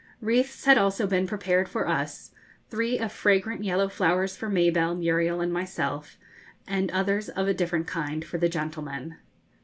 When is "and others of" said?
6.67-7.47